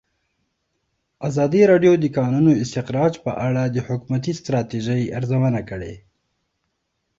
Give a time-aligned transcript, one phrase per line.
[1.27, 5.93] ازادي راډیو د د کانونو استخراج په اړه د حکومتي ستراتیژۍ ارزونه کړې.